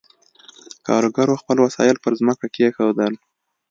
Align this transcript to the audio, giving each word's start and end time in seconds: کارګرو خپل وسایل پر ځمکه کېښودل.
کارګرو 0.87 1.35
خپل 1.41 1.57
وسایل 1.61 1.97
پر 2.03 2.11
ځمکه 2.19 2.45
کېښودل. 2.55 3.13